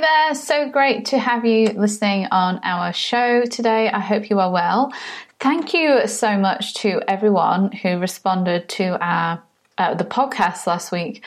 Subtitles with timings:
[0.00, 3.90] There, so great to have you listening on our show today.
[3.90, 4.94] I hope you are well.
[5.40, 9.42] Thank you so much to everyone who responded to our
[9.76, 11.22] uh, the podcast last week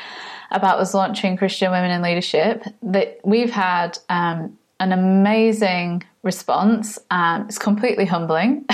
[0.50, 2.64] about us launching Christian Women in Leadership.
[2.82, 6.98] That we've had um, an amazing response.
[7.12, 8.66] Um, it's completely humbling.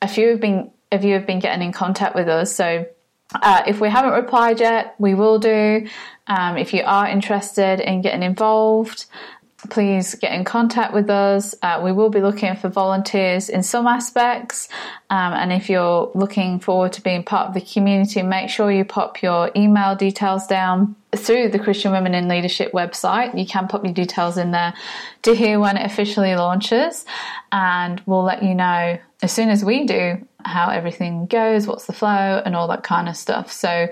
[0.00, 2.86] a few have been, of you have been getting in contact with us, so
[3.34, 5.88] uh, if we haven't replied yet, we will do.
[6.28, 9.06] Um, if you are interested in getting involved,
[9.70, 11.54] please get in contact with us.
[11.62, 14.68] Uh, we will be looking for volunteers in some aspects.
[15.10, 18.84] Um, and if you're looking forward to being part of the community, make sure you
[18.84, 23.38] pop your email details down through the Christian Women in Leadership website.
[23.38, 24.74] You can pop your details in there
[25.22, 27.04] to hear when it officially launches.
[27.50, 31.92] And we'll let you know as soon as we do how everything goes, what's the
[31.92, 33.52] flow, and all that kind of stuff.
[33.52, 33.88] So,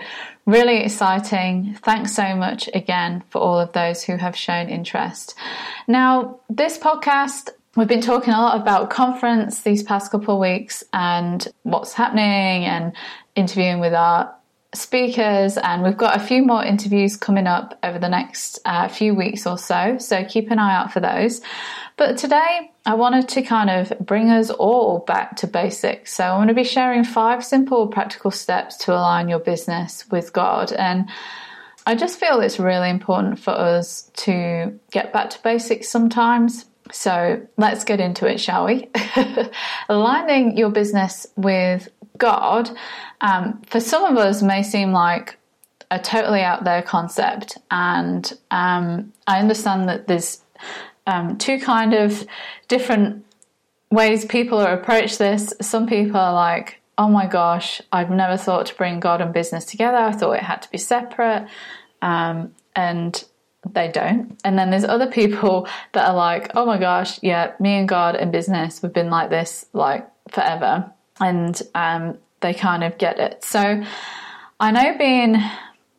[0.47, 1.75] really exciting.
[1.83, 5.35] Thanks so much again for all of those who have shown interest.
[5.89, 10.85] Now, this podcast, we've been talking a lot about conference these past couple of weeks
[10.93, 12.93] and what's happening and
[13.35, 14.35] interviewing with our
[14.77, 19.15] speakers, and we've got a few more interviews coming up over the next uh, few
[19.15, 19.99] weeks or so.
[19.99, 21.41] So keep an eye out for those.
[21.97, 26.15] But today, I wanted to kind of bring us all back to basics.
[26.15, 30.33] So I'm going to be sharing five simple practical steps to align your business with
[30.33, 30.73] God.
[30.73, 31.09] And
[31.87, 36.67] I just feel it's really important for us to get back to basics sometimes.
[36.93, 38.91] So let's get into it, shall we?
[39.89, 42.71] Aligning your business with God,
[43.21, 45.39] um, for some of us, may seem like
[45.91, 47.59] a totally out there concept.
[47.71, 50.43] And um, I understand that there's
[51.07, 52.27] um, two kind of
[52.69, 53.25] different
[53.91, 55.53] ways people are approach this.
[55.61, 59.65] Some people are like, oh my gosh, I've never thought to bring God and business
[59.65, 59.97] together.
[59.97, 61.49] I thought it had to be separate.
[62.03, 63.25] Um, and
[63.73, 64.39] they don't.
[64.45, 68.15] And then there's other people that are like, oh my gosh, yeah, me and God
[68.15, 70.93] and business, we've been like this like forever.
[71.21, 73.45] And um, they kind of get it.
[73.45, 73.85] So
[74.61, 75.37] I know being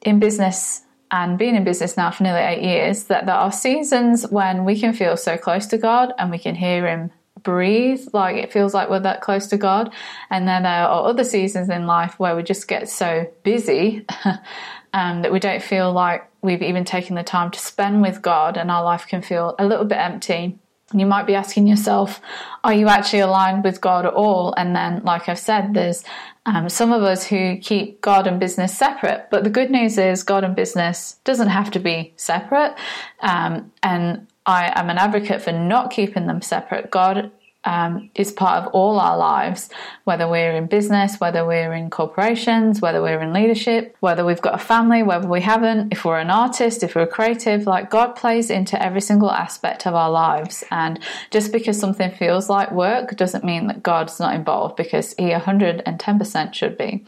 [0.02, 0.82] in business
[1.12, 4.80] and being in business now for nearly eight years that there are seasons when we
[4.80, 7.12] can feel so close to God and we can hear Him
[7.46, 9.94] breathe, like it feels like we're that close to God.
[10.30, 14.06] And then there are other seasons in life where we just get so busy
[14.94, 18.58] um, that we don't feel like we've even taken the time to spend with God,
[18.58, 20.58] and our life can feel a little bit empty.
[21.00, 22.22] You might be asking yourself,
[22.64, 24.54] are you actually aligned with God at all?
[24.58, 26.04] And then, like I've said, there's
[26.46, 29.28] um, some of us who keep God and business separate.
[29.32, 32.76] But the good news is, God and business doesn't have to be separate.
[33.22, 36.92] Um, and I am an advocate for not keeping them separate.
[36.92, 37.32] God
[37.66, 39.70] um, is part of all our lives,
[40.04, 44.54] whether we're in business, whether we're in corporations, whether we're in leadership, whether we've got
[44.54, 48.50] a family, whether we haven't, if we're an artist, if we're creative, like God plays
[48.50, 50.64] into every single aspect of our lives.
[50.72, 51.00] And
[51.32, 56.54] just because something feels like work doesn't mean that God's not involved because He 110%
[56.54, 57.06] should be.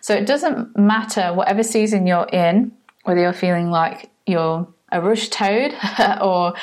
[0.00, 2.72] So it doesn't matter whatever season you're in,
[3.04, 5.74] whether you're feeling like you're a rush toad
[6.22, 6.54] or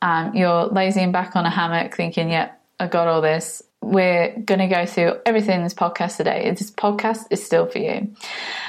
[0.00, 3.62] um, you're lazing back on a hammock thinking, yeah, I got all this.
[3.80, 6.50] We're going to go through everything in this podcast today.
[6.50, 8.14] This podcast is still for you.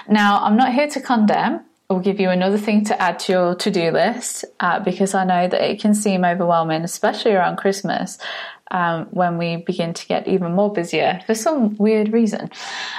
[0.07, 3.55] Now, I'm not here to condemn or give you another thing to add to your
[3.55, 8.17] to do list uh, because I know that it can seem overwhelming, especially around Christmas.
[8.71, 12.49] Um, when we begin to get even more busier for some weird reason.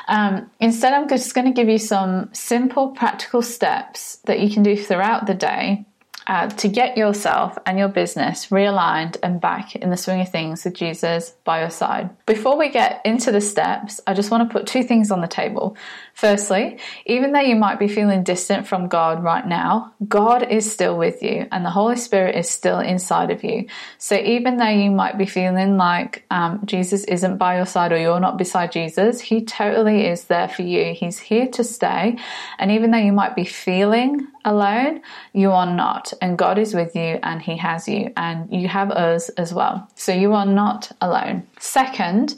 [0.06, 4.62] Um, instead, I'm just going to give you some simple, practical steps that you can
[4.62, 5.84] do throughout the day
[6.26, 10.64] uh, to get yourself and your business realigned and back in the swing of things
[10.64, 12.10] with Jesus by your side.
[12.26, 15.28] Before we get into the steps, I just want to put two things on the
[15.28, 15.76] table.
[16.14, 20.96] Firstly, even though you might be feeling distant from God right now, God is still
[20.96, 23.66] with you and the Holy Spirit is still inside of you.
[23.98, 27.98] So even though you might be feeling like um, Jesus isn't by your side or
[27.98, 30.92] you're not beside Jesus, He totally is there for you.
[30.92, 32.18] He's here to stay.
[32.58, 36.12] And even though you might be feeling alone, you are not.
[36.20, 39.88] And God is with you and He has you, and you have us as well.
[39.94, 41.46] So you are not alone.
[41.58, 42.34] Second,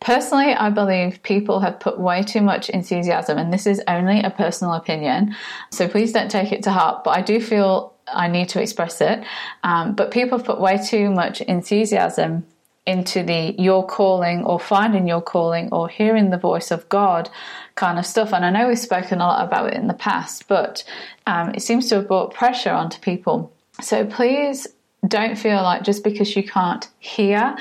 [0.00, 4.28] Personally, I believe people have put way too much enthusiasm, and this is only a
[4.28, 5.34] personal opinion,
[5.70, 7.04] so please don't take it to heart.
[7.04, 9.24] But I do feel I need to express it.
[9.62, 12.44] Um, but people have put way too much enthusiasm
[12.86, 17.30] into the your calling or finding your calling or hearing the voice of God
[17.76, 18.32] kind of stuff.
[18.32, 20.84] And I know we've spoken a lot about it in the past, but
[21.26, 23.52] um, it seems to have brought pressure onto people.
[23.80, 24.66] So please
[25.06, 27.56] don't feel like just because you can't hear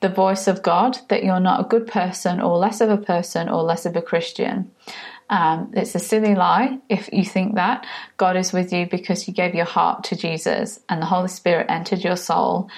[0.00, 3.48] the voice of God that you're not a good person or less of a person
[3.48, 4.70] or less of a Christian.
[5.28, 7.86] Um, it's a silly lie if you think that.
[8.16, 11.66] God is with you because you gave your heart to Jesus and the Holy Spirit
[11.68, 12.68] entered your soul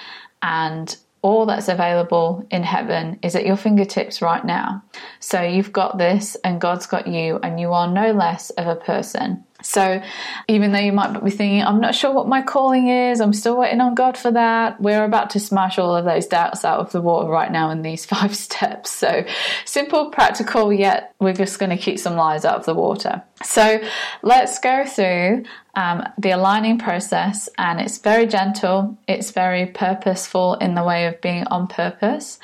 [0.41, 4.83] and all that's available in heaven is at your fingertips right now.
[5.19, 8.75] So you've got this, and God's got you, and you are no less of a
[8.75, 9.43] person.
[9.63, 10.01] So,
[10.47, 13.57] even though you might be thinking, I'm not sure what my calling is, I'm still
[13.57, 16.91] waiting on God for that, we're about to smash all of those doubts out of
[16.91, 18.91] the water right now in these five steps.
[18.91, 19.25] So,
[19.65, 23.23] simple, practical, yet we're just going to keep some lies out of the water.
[23.43, 23.81] So,
[24.21, 25.45] let's go through
[25.75, 31.19] um, the aligning process, and it's very gentle, it's very purposeful in the way of
[31.21, 32.37] being on purpose.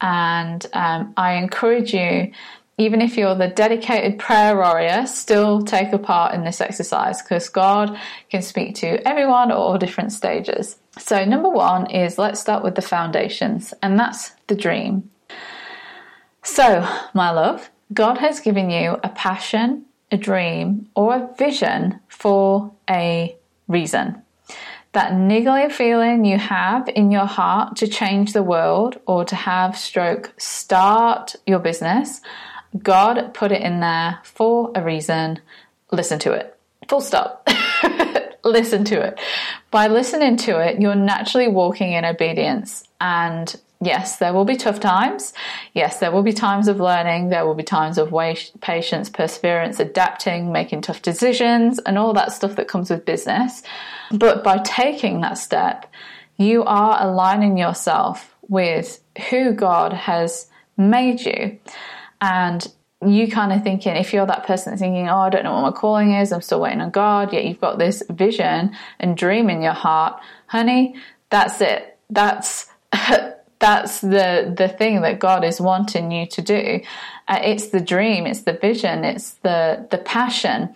[0.00, 2.32] And um, I encourage you
[2.76, 7.48] even if you're the dedicated prayer warrior, still take a part in this exercise because
[7.48, 7.96] God
[8.30, 10.76] can speak to everyone at all different stages.
[10.98, 15.10] So, number one is let's start with the foundations, and that's the dream.
[16.42, 22.72] So, my love, God has given you a passion, a dream, or a vision for
[22.90, 23.36] a
[23.68, 24.20] reason.
[24.92, 29.76] That niggling feeling you have in your heart to change the world or to have
[29.76, 32.20] stroke start your business
[32.82, 35.40] God put it in there for a reason.
[35.92, 36.58] Listen to it.
[36.88, 37.48] Full stop.
[38.44, 39.18] Listen to it.
[39.70, 42.86] By listening to it, you're naturally walking in obedience.
[43.00, 45.32] And yes, there will be tough times.
[45.72, 47.30] Yes, there will be times of learning.
[47.30, 48.12] There will be times of
[48.60, 53.62] patience, perseverance, adapting, making tough decisions, and all that stuff that comes with business.
[54.10, 55.90] But by taking that step,
[56.36, 59.00] you are aligning yourself with
[59.30, 61.58] who God has made you.
[62.24, 62.66] And
[63.04, 65.78] you kind of thinking, if you're that person thinking, oh, I don't know what my
[65.78, 69.60] calling is, I'm still waiting on God, yet you've got this vision and dream in
[69.60, 70.94] your heart, honey,
[71.28, 71.98] that's it.
[72.08, 72.70] That's
[73.58, 76.80] that's the the thing that God is wanting you to do.
[77.28, 80.74] Uh, it's the dream, it's the vision, it's the the passion,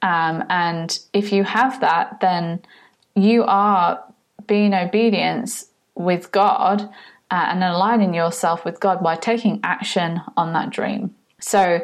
[0.00, 2.60] um, and if you have that, then
[3.14, 4.02] you are
[4.46, 6.88] being obedience with God
[7.30, 11.14] uh, and aligning yourself with God by taking action on that dream.
[11.40, 11.82] So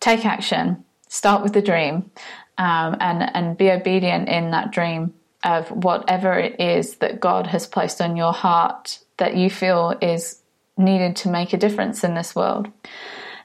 [0.00, 2.10] take action, start with the dream,
[2.58, 7.66] um, and, and be obedient in that dream of whatever it is that God has
[7.66, 10.40] placed on your heart that you feel is
[10.76, 12.68] needed to make a difference in this world.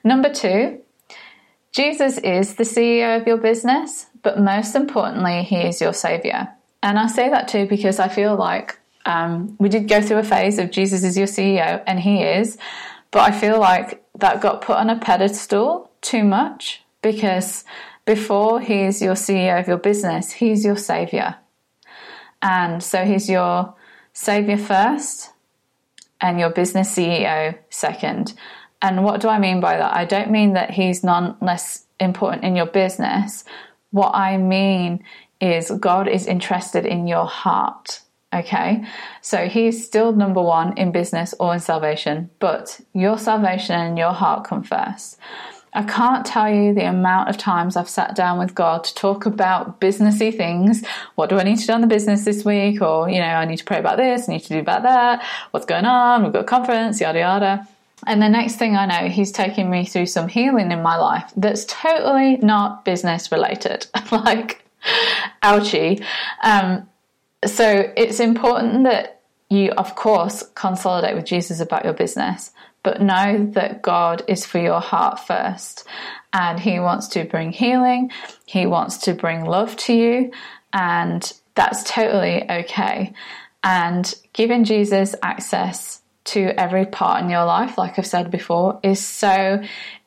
[0.04, 0.80] Number two,
[1.72, 6.48] Jesus is the CEO of your business, but most importantly, he is your savior.
[6.82, 10.24] And I say that too because I feel like um, we did go through a
[10.24, 12.58] phase of Jesus is your CEO, and he is,
[13.10, 17.64] but I feel like that got put on a pedestal too much because
[18.04, 21.36] before he's your CEO of your business, he's your savior.
[22.42, 23.74] And so he's your
[24.12, 25.30] savior first
[26.20, 28.34] and your business CEO second.
[28.82, 29.94] And what do I mean by that?
[29.94, 33.44] I don't mean that he's none less important in your business.
[33.90, 35.04] What I mean
[35.40, 38.00] is God is interested in your heart.
[38.34, 38.84] Okay,
[39.22, 44.12] so he's still number one in business or in salvation, but your salvation and your
[44.12, 45.18] heart come first.
[45.72, 49.26] I can't tell you the amount of times I've sat down with God to talk
[49.26, 50.82] about businessy things.
[51.16, 52.80] What do I need to do on the business this week?
[52.80, 55.22] Or, you know, I need to pray about this, I need to do about that.
[55.50, 56.24] What's going on?
[56.24, 57.68] We've got a conference, yada yada.
[58.06, 61.30] And the next thing I know, he's taking me through some healing in my life
[61.36, 63.86] that's totally not business related.
[64.10, 64.64] like,
[65.42, 66.02] ouchie.
[66.42, 66.88] Um,
[67.46, 73.46] so it's important that you, of course, consolidate with Jesus about your business, but know
[73.52, 75.86] that God is for your heart first.
[76.32, 78.10] And He wants to bring healing,
[78.44, 80.32] He wants to bring love to you,
[80.72, 83.12] and that's totally okay.
[83.62, 89.04] And giving Jesus access to every part in your life, like I've said before, is
[89.04, 89.62] so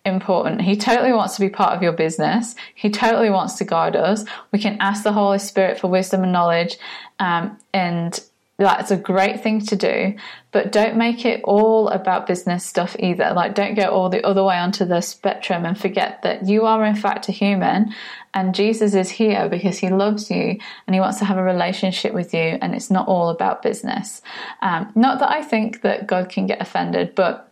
[0.06, 0.62] important.
[0.62, 2.56] He totally wants to be part of your business.
[2.76, 4.26] He totally wants to guide us.
[4.52, 6.78] We can ask the Holy Spirit for wisdom and knowledge,
[7.20, 8.20] um, and
[8.58, 10.16] that's a great thing to do.
[10.52, 13.32] But don't make it all about business stuff either.
[13.34, 16.84] Like, don't go all the other way onto the spectrum and forget that you are,
[16.84, 17.94] in fact, a human,
[18.34, 22.14] and Jesus is here because he loves you and he wants to have a relationship
[22.14, 24.22] with you, and it's not all about business.
[24.62, 27.49] Um, not that I think that God can get offended, but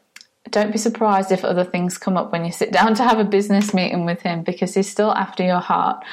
[0.52, 3.24] don't be surprised if other things come up when you sit down to have a
[3.24, 6.04] business meeting with him because he's still after your heart.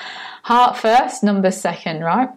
[0.42, 2.28] Heart first, numbers second, right?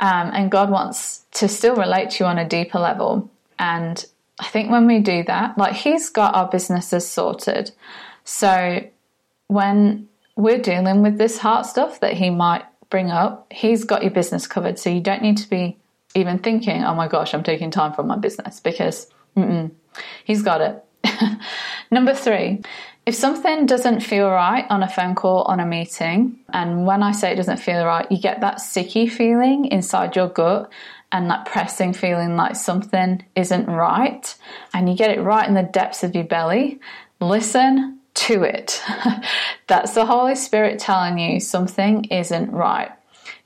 [0.00, 3.30] Um, and God wants to still relate to you on a deeper level.
[3.58, 4.04] And
[4.38, 7.70] I think when we do that, like He's got our businesses sorted.
[8.24, 8.86] So
[9.48, 14.10] when we're dealing with this heart stuff that He might bring up, He's got your
[14.10, 14.78] business covered.
[14.78, 15.78] So you don't need to be
[16.14, 19.10] even thinking, oh my gosh, I'm taking time from my business because
[20.24, 20.84] He's got it.
[21.90, 22.62] Number three,
[23.06, 27.12] if something doesn't feel right on a phone call, on a meeting, and when I
[27.12, 30.72] say it doesn't feel right, you get that sicky feeling inside your gut
[31.12, 34.34] and that pressing feeling like something isn't right,
[34.74, 36.80] and you get it right in the depths of your belly,
[37.20, 38.82] listen to it.
[39.68, 42.90] That's the Holy Spirit telling you something isn't right.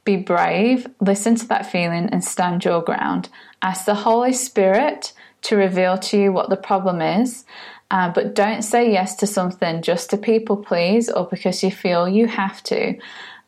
[0.05, 3.29] Be brave, listen to that feeling, and stand your ground.
[3.61, 7.45] Ask the Holy Spirit to reveal to you what the problem is.
[7.91, 12.09] Uh, but don't say yes to something just to people please or because you feel
[12.09, 12.97] you have to.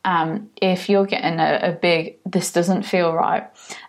[0.04, 3.44] Um, if you're getting a, a big, this doesn't feel right.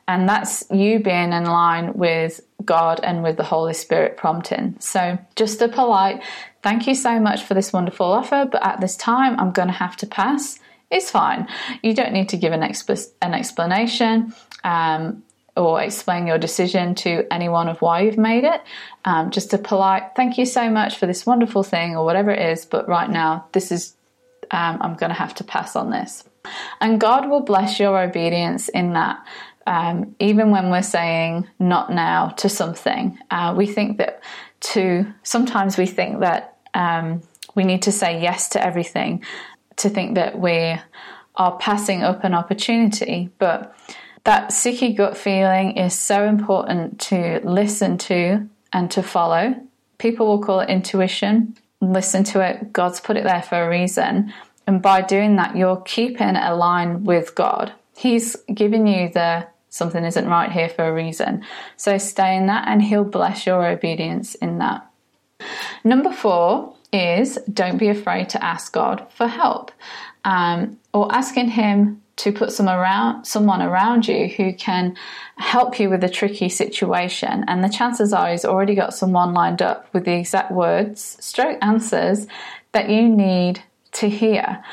[0.08, 4.76] And that's you being in line with God and with the Holy Spirit prompting.
[4.80, 6.22] So, just a polite
[6.64, 9.74] thank you so much for this wonderful offer, but at this time I'm going to
[9.74, 10.60] have to pass.
[10.90, 11.48] It's fine.
[11.84, 14.34] You don't need to give an, exp- an explanation.
[14.64, 15.24] Um,
[15.56, 18.62] or explain your decision to anyone of why you've made it.
[19.06, 22.42] Um, just a polite thank you so much for this wonderful thing or whatever it
[22.52, 23.96] is, but right now, this is,
[24.52, 26.24] um, I'm going to have to pass on this.
[26.82, 29.26] And God will bless your obedience in that.
[29.66, 34.22] Um, even when we're saying not now to something, uh, we think that
[34.60, 37.22] to sometimes we think that um,
[37.56, 39.24] we need to say yes to everything
[39.78, 40.76] to think that we
[41.36, 43.76] are passing up an opportunity, but
[44.24, 49.56] that sicky gut feeling is so important to listen to and to follow.
[49.98, 51.58] People will call it intuition.
[51.82, 52.72] Listen to it.
[52.72, 54.34] God's put it there for a reason.
[54.66, 57.74] And by doing that, you're keeping a line with God.
[57.96, 61.44] He's giving you the something isn't right here for a reason.
[61.78, 64.88] So stay in that and He'll bless your obedience in that.
[65.84, 69.72] Number four is don't be afraid to ask God for help
[70.24, 74.96] um, or asking Him to put some around someone around you who can
[75.38, 77.44] help you with a tricky situation.
[77.48, 81.58] And the chances are he's already got someone lined up with the exact words stroke
[81.62, 82.28] answers
[82.72, 84.64] that you need to hear.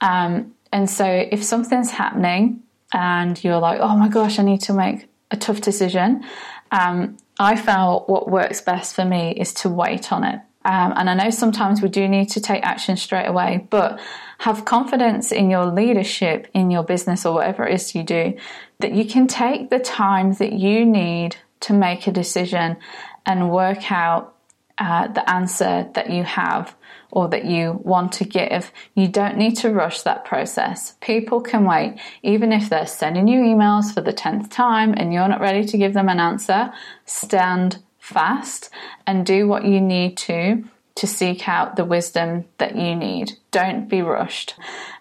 [0.00, 4.72] Um, and so if something's happening and you're like oh my gosh i need to
[4.72, 6.24] make a tough decision
[6.72, 11.10] um, i found what works best for me is to wait on it um, and
[11.10, 14.00] i know sometimes we do need to take action straight away but
[14.40, 18.34] have confidence in your leadership, in your business, or whatever it is you do,
[18.78, 22.78] that you can take the time that you need to make a decision
[23.26, 24.34] and work out
[24.78, 26.74] uh, the answer that you have
[27.10, 28.72] or that you want to give.
[28.94, 30.94] You don't need to rush that process.
[31.02, 35.28] People can wait, even if they're sending you emails for the 10th time and you're
[35.28, 36.72] not ready to give them an answer.
[37.04, 38.70] Stand fast
[39.06, 40.64] and do what you need to
[40.96, 43.32] to seek out the wisdom that you need.
[43.50, 44.54] Don't be rushed.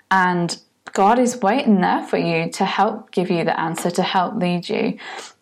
[0.10, 0.58] And
[0.94, 4.70] God is waiting there for you to help give you the answer, to help lead
[4.70, 4.98] you.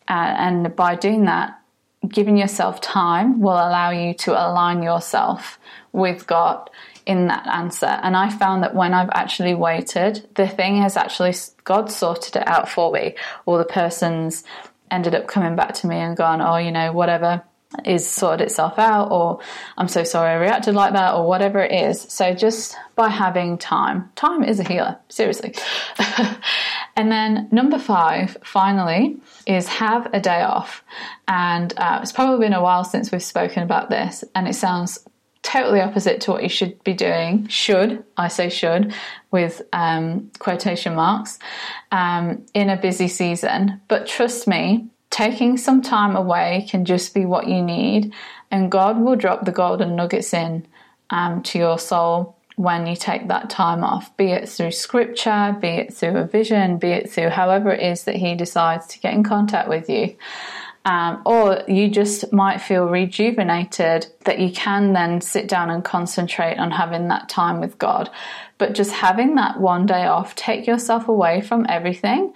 [0.07, 1.62] Uh, and by doing that,
[2.07, 5.59] giving yourself time will allow you to align yourself
[5.91, 6.69] with God
[7.05, 7.86] in that answer.
[7.86, 11.33] And I found that when I've actually waited, the thing has actually,
[11.63, 14.43] God sorted it out for me, or the person's
[14.91, 17.43] ended up coming back to me and gone, oh, you know, whatever
[17.86, 19.39] is sorted itself out, or
[19.77, 22.01] I'm so sorry I reacted like that, or whatever it is.
[22.01, 25.53] So, just by having time, time is a healer, seriously.
[26.95, 30.83] and then, number five, finally, is have a day off.
[31.27, 35.00] And uh, it's probably been a while since we've spoken about this, and it sounds
[35.43, 37.47] totally opposite to what you should be doing.
[37.47, 38.93] Should, I say should,
[39.31, 41.39] with um, quotation marks,
[41.91, 43.81] um, in a busy season.
[43.88, 48.13] But trust me, taking some time away can just be what you need,
[48.51, 50.65] and God will drop the golden nuggets in
[51.09, 55.67] um, to your soul when you take that time off, be it through scripture, be
[55.67, 59.13] it through a vision, be it through however it is that He decides to get
[59.13, 60.15] in contact with you.
[60.83, 66.57] Um, or you just might feel rejuvenated that you can then sit down and concentrate
[66.57, 68.09] on having that time with God.
[68.57, 72.33] But just having that one day off, take yourself away from everything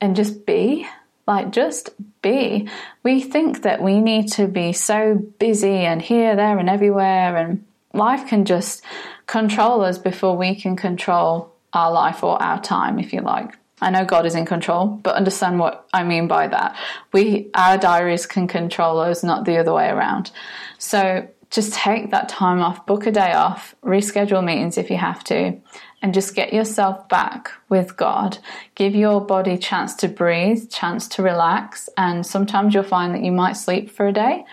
[0.00, 0.86] and just be
[1.28, 1.90] like, just
[2.22, 2.68] be.
[3.02, 7.64] We think that we need to be so busy and here, there, and everywhere, and
[7.92, 8.82] life can just
[9.26, 13.56] control us before we can control our life or our time, if you like.
[13.80, 16.76] I know God is in control, but understand what I mean by that.
[17.12, 20.30] We, our diaries can control us, not the other way around.
[20.78, 25.22] So just take that time off, book a day off, reschedule meetings if you have
[25.24, 25.58] to,
[26.00, 28.38] and just get yourself back with God.
[28.74, 33.32] Give your body chance to breathe, chance to relax, and sometimes you'll find that you
[33.32, 34.44] might sleep for a day.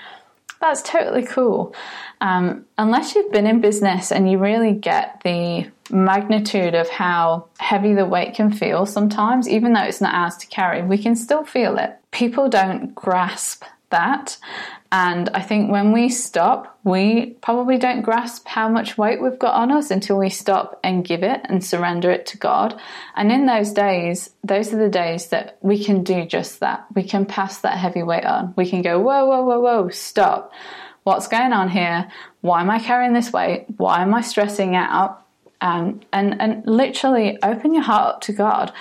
[0.61, 1.75] That's totally cool.
[2.21, 7.93] Um, unless you've been in business and you really get the magnitude of how heavy
[7.93, 11.43] the weight can feel sometimes, even though it's not ours to carry, we can still
[11.43, 11.95] feel it.
[12.11, 13.63] People don't grasp
[13.95, 14.37] that.
[14.91, 19.55] And I think when we stop, we probably don't grasp how much weight we've got
[19.55, 22.79] on us until we stop and give it and surrender it to God.
[23.15, 26.85] And in those days, those are the days that we can do just that.
[26.93, 28.53] We can pass that heavy weight on.
[28.55, 30.53] We can go, whoa, whoa, whoa, whoa, stop.
[31.03, 32.09] What's going on here?
[32.41, 33.65] Why am I carrying this weight?
[33.77, 35.25] Why am I stressing out?
[35.61, 38.71] Um, and and literally open your heart up to God.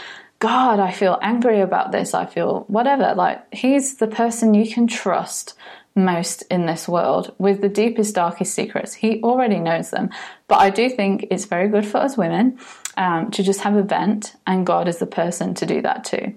[0.45, 2.13] God, I feel angry about this.
[2.13, 3.15] I feel whatever.
[3.15, 5.55] Like He's the person you can trust
[5.95, 8.93] most in this world with the deepest, darkest secrets.
[8.93, 10.11] He already knows them.
[10.47, 12.59] But I do think it's very good for us women
[12.99, 16.35] um, to just have a vent, and God is the person to do that too.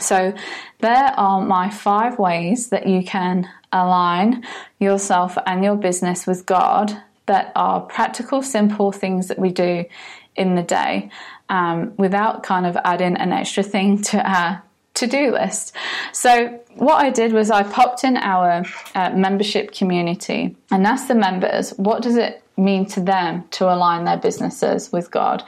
[0.00, 0.32] So,
[0.78, 4.42] there are my five ways that you can align
[4.78, 9.84] yourself and your business with God that are practical, simple things that we do
[10.34, 11.10] in the day
[11.48, 14.62] um, without kind of adding an extra thing to our
[14.94, 15.74] to do list.
[16.12, 18.64] So, what I did was I popped in our
[18.94, 24.04] uh, membership community and asked the members what does it mean to them to align
[24.04, 25.44] their businesses with God.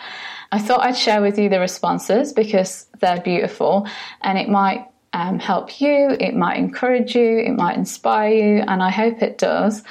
[0.52, 3.88] I thought I'd share with you the responses because they're beautiful
[4.22, 8.82] and it might um, help you, it might encourage you, it might inspire you, and
[8.82, 9.82] I hope it does.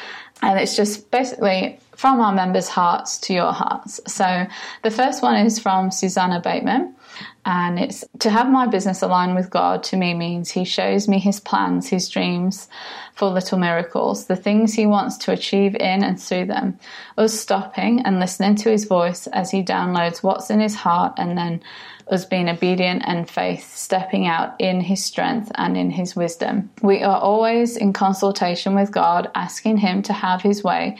[0.41, 3.99] And it's just basically from our members' hearts to your hearts.
[4.07, 4.47] So
[4.83, 6.95] the first one is from Susanna Bateman.
[7.43, 11.19] And it's to have my business align with God to me means He shows me
[11.19, 12.69] His plans, His dreams
[13.15, 16.79] for little miracles, the things He wants to achieve in and through them.
[17.17, 21.37] Us stopping and listening to His voice as He downloads what's in His heart and
[21.37, 21.61] then
[22.09, 26.69] us being obedient and faith, stepping out in His strength and in His wisdom.
[26.81, 30.97] We are always in consultation with God, asking Him to have His way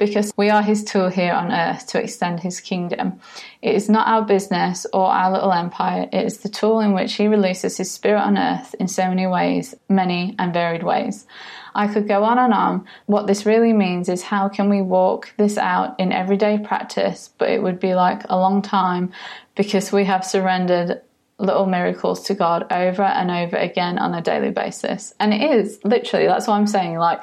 [0.00, 3.20] because we are His tool here on earth to extend His kingdom.
[3.62, 7.12] It is not our business or our little empire, it is the tool in which
[7.14, 11.26] He releases His Spirit on earth in so many ways, many and varied ways.
[11.74, 12.86] I could go on and on.
[13.06, 17.50] What this really means is how can we walk this out in everyday practice, but
[17.50, 19.12] it would be like a long time
[19.54, 21.02] because we have surrendered
[21.38, 25.14] little miracles to God over and over again on a daily basis.
[25.20, 26.96] And it is literally, that's what I'm saying.
[26.96, 27.22] Like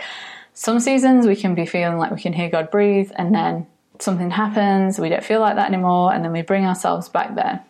[0.58, 3.68] some seasons we can be feeling like we can hear God breathe, and then
[4.00, 7.64] something happens, we don't feel like that anymore, and then we bring ourselves back there.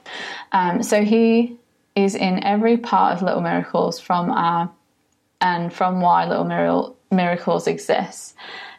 [0.54, 1.58] Um, so He
[1.98, 4.72] is in every part of Little Miracles from our
[5.42, 8.36] and from why Little Miracles exists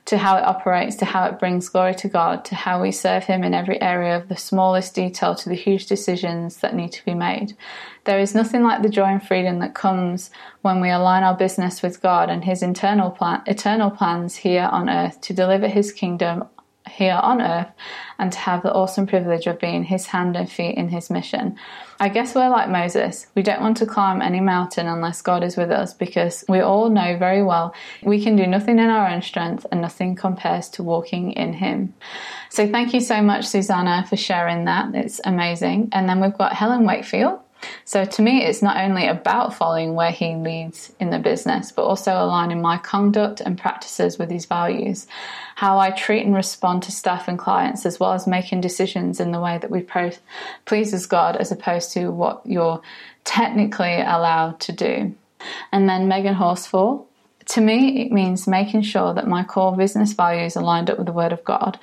[0.08, 3.24] to how it operates, to how it brings glory to God, to how we serve
[3.24, 7.04] Him in every area of the smallest detail to the huge decisions that need to
[7.04, 7.54] be made.
[8.04, 10.30] There is nothing like the joy and freedom that comes
[10.62, 14.88] when we align our business with God and His internal plan, eternal plans here on
[14.88, 16.44] earth to deliver His kingdom
[16.88, 17.68] here on earth
[18.18, 21.56] and to have the awesome privilege of being his hand and feet in his mission.
[22.00, 23.26] I guess we're like Moses.
[23.34, 26.90] We don't want to climb any mountain unless God is with us because we all
[26.90, 30.82] know very well we can do nothing in our own strength and nothing compares to
[30.82, 31.94] walking in him.
[32.50, 34.94] So thank you so much, Susanna, for sharing that.
[34.94, 35.90] It's amazing.
[35.92, 37.40] And then we've got Helen Wakefield.
[37.84, 41.84] So to me, it's not only about following where he leads in the business, but
[41.84, 45.06] also aligning my conduct and practices with his values,
[45.56, 49.32] how I treat and respond to staff and clients, as well as making decisions in
[49.32, 50.12] the way that we pro-
[50.64, 52.80] pleases God, as opposed to what you're
[53.24, 55.14] technically allowed to do.
[55.72, 57.04] And then Megan Horsfall.
[57.52, 61.06] To me, it means making sure that my core business values are lined up with
[61.06, 61.78] the Word of God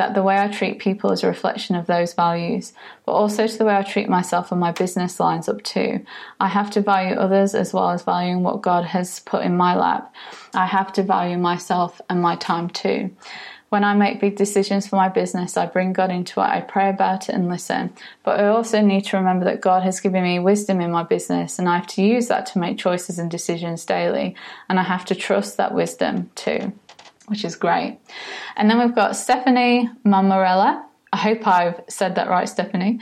[0.00, 2.72] that the way I treat people is a reflection of those values,
[3.04, 6.00] but also to the way I treat myself and my business lines up too.
[6.40, 9.76] I have to value others as well as valuing what God has put in my
[9.76, 10.10] lap.
[10.54, 13.10] I have to value myself and my time too.
[13.68, 16.88] When I make big decisions for my business, I bring God into it, I pray
[16.88, 17.92] about it and listen.
[18.22, 21.58] But I also need to remember that God has given me wisdom in my business,
[21.58, 24.34] and I have to use that to make choices and decisions daily.
[24.70, 26.72] And I have to trust that wisdom too
[27.30, 27.98] which is great.
[28.56, 30.84] And then we've got Stephanie Mamarella.
[31.12, 32.98] I hope I've said that right, Stephanie.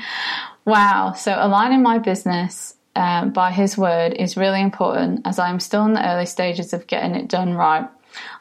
[0.67, 1.15] Wow.
[1.15, 5.85] So aligning my business um, by his word is really important as I am still
[5.87, 7.89] in the early stages of getting it done right.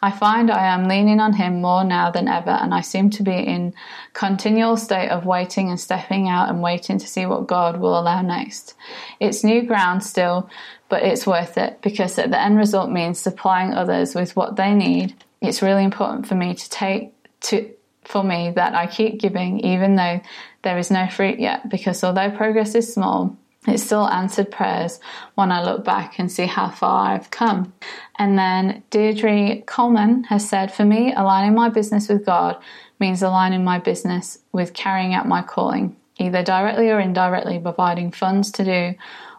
[0.02, 3.23] I find I am leaning on him more now than ever, and I seem to
[3.23, 3.73] be in
[4.13, 8.21] continual state of waiting and stepping out and waiting to see what God will allow
[8.21, 8.76] next.
[9.19, 10.50] It's new ground still,
[10.89, 15.15] but it's worth it because the end result means supplying others with what they need
[15.41, 17.69] it's really important for me to take to
[18.04, 20.21] for me that I keep giving even though
[20.62, 25.00] there is no fruit yet because although progress is small it's still answered prayers
[25.36, 27.73] when I look back and see how far I've come.
[28.17, 32.58] And then Deirdre Coleman has said, For me, aligning my business with God
[32.97, 38.52] means aligning my business with carrying out my calling, either directly or indirectly providing funds
[38.54, 38.97] to do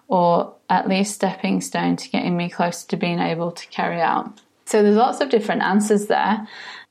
[0.09, 4.41] or at least stepping stone to getting me closer to being able to carry out.
[4.69, 6.47] So there's lots of different answers there.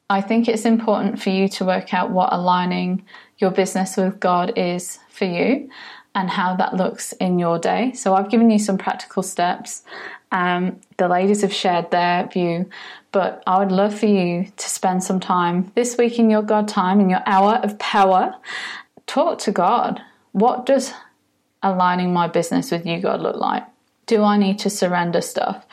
[0.10, 3.06] I think it's important for you to work out what aligning
[3.38, 5.70] your business with God is for you
[6.16, 7.92] and how that looks in your day.
[7.94, 9.84] So I've given you some practical steps.
[10.32, 12.68] Um, the ladies have shared their view,
[13.12, 16.68] but I would love for you to spend some time this week in your God
[16.68, 18.34] time, in your hour of power.
[19.06, 20.02] Talk to God.
[20.32, 20.96] What does
[21.62, 23.66] aligning my business with you, God, look like?
[24.08, 25.64] Do I need to surrender stuff?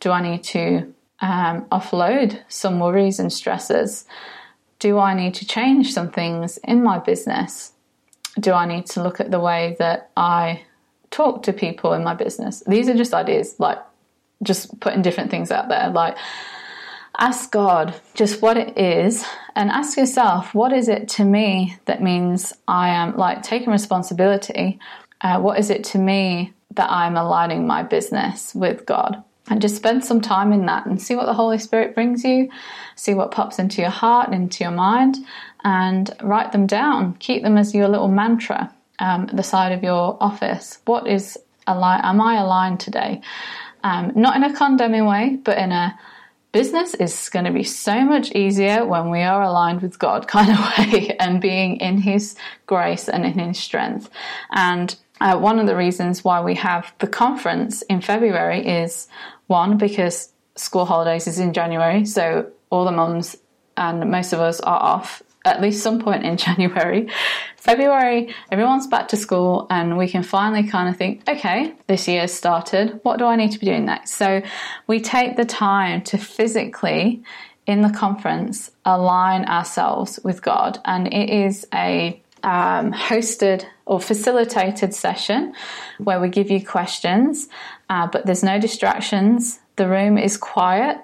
[0.00, 0.93] Do I need to
[1.24, 4.04] um, offload some worries and stresses?
[4.78, 7.72] Do I need to change some things in my business?
[8.38, 10.64] Do I need to look at the way that I
[11.10, 12.62] talk to people in my business?
[12.66, 13.78] These are just ideas, like
[14.42, 15.88] just putting different things out there.
[15.88, 16.18] Like,
[17.18, 19.24] ask God just what it is
[19.56, 24.78] and ask yourself, what is it to me that means I am like taking responsibility?
[25.22, 29.22] Uh, what is it to me that I'm aligning my business with God?
[29.48, 32.48] And just spend some time in that and see what the Holy Spirit brings you,
[32.96, 35.18] see what pops into your heart and into your mind,
[35.64, 37.14] and write them down.
[37.14, 40.78] Keep them as your little mantra um, at the side of your office.
[40.86, 42.04] What is aligned?
[42.04, 43.20] Am I aligned today?
[43.82, 45.98] Um, not in a condemning way, but in a
[46.52, 50.50] business is going to be so much easier when we are aligned with God kind
[50.50, 54.08] of way and being in His grace and in His strength.
[54.52, 59.08] And uh, one of the reasons why we have the conference in February is
[59.46, 63.36] one, because school holidays is in January, so all the mums
[63.76, 67.08] and most of us are off at least some point in January.
[67.56, 72.32] February, everyone's back to school, and we can finally kind of think, okay, this year's
[72.32, 73.00] started.
[73.02, 74.14] What do I need to be doing next?
[74.14, 74.42] So
[74.86, 77.22] we take the time to physically,
[77.66, 84.94] in the conference, align ourselves with God, and it is a um, hosted or facilitated
[84.94, 85.54] session
[85.98, 87.48] where we give you questions,
[87.88, 89.58] uh, but there's no distractions.
[89.76, 90.98] The room is quiet,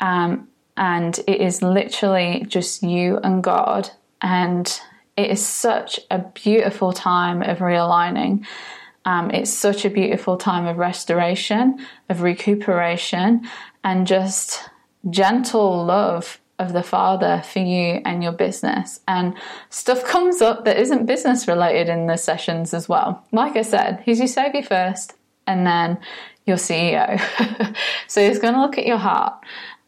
[0.00, 3.90] um, and it is literally just you and God.
[4.20, 4.80] And
[5.16, 8.44] it is such a beautiful time of realigning.
[9.04, 13.48] Um, it's such a beautiful time of restoration, of recuperation,
[13.84, 14.68] and just
[15.10, 19.00] gentle love of the Father for you and your business.
[19.08, 19.34] And
[19.70, 23.24] stuff comes up that isn't business related in the sessions as well.
[23.32, 25.14] Like I said, He's your Savior first
[25.46, 25.98] and then
[26.46, 27.20] your CEO.
[28.06, 29.34] so He's going to look at your heart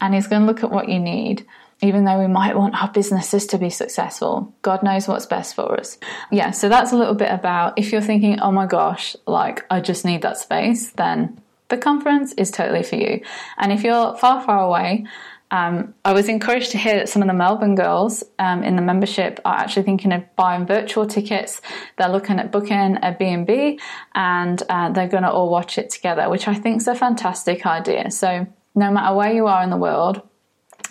[0.01, 1.47] and He's going to look at what you need.
[1.83, 5.79] Even though we might want our businesses to be successful, God knows what's best for
[5.79, 5.99] us.
[6.33, 9.81] Yeah, so that's a little bit about if you're thinking, oh my gosh, like I
[9.81, 13.21] just need that space, then the conference is totally for you.
[13.59, 15.05] And if you're far, far away,
[15.51, 18.83] um, I was encouraged to hear that some of the Melbourne girls um, in the
[18.83, 21.61] membership are actually thinking of buying virtual tickets.
[21.97, 23.79] They're looking at booking a B&B
[24.15, 27.65] and uh, they're going to all watch it together, which I think is a fantastic
[27.65, 28.11] idea.
[28.11, 30.21] So no matter where you are in the world,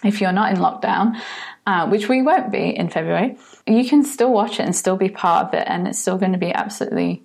[0.04, 1.20] if you're not in lockdown,
[1.68, 3.38] uh, which we won't be in February,
[3.68, 6.32] you can still watch it and still be part of it, and it's still going
[6.32, 7.24] to be absolutely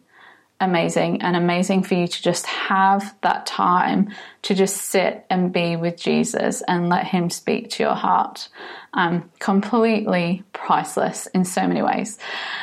[0.61, 4.11] amazing and amazing for you to just have that time
[4.43, 8.49] to just sit and be with Jesus and let Him speak to your heart.
[8.93, 12.19] Um, completely priceless in so many ways.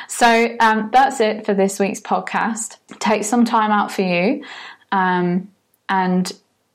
[0.08, 2.78] So um, that's it for this week's podcast.
[3.00, 4.44] Take some time out for you
[4.92, 5.50] um,
[5.90, 6.32] and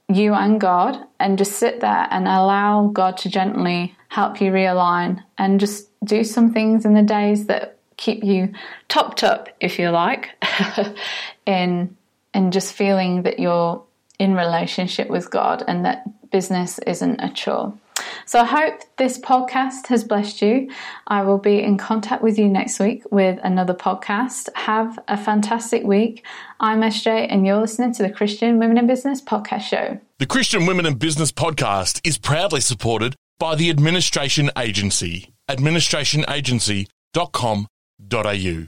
[0.09, 5.23] you and God, and just sit there and allow God to gently help you realign
[5.39, 8.53] and just do some things in the days that keep you
[8.89, 10.31] topped up, if you like,
[11.47, 11.97] in
[12.35, 13.83] in just feeling that you're
[14.19, 17.75] in relationship with God and that business isn't a chore.
[18.25, 20.71] So I hope this podcast has blessed you.
[21.07, 24.49] I will be in contact with you next week with another podcast.
[24.55, 26.25] Have a fantastic week.
[26.59, 30.01] I'm SJ and you're listening to the Christian Women in Business podcast show.
[30.19, 35.29] The Christian Women in Business podcast is proudly supported by the Administration Agency,
[38.11, 38.67] administrationagency.com.au.